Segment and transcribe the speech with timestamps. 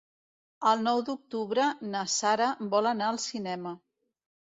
[0.69, 3.75] El nou d'octubre na Sara vol anar al cinema.